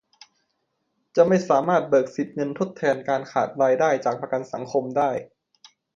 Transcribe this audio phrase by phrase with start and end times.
[1.15, 5.09] จะไม่สามารถเบิกสิทธิ์เงินทดแทนการขาดรายได้จากประกันสังคมได้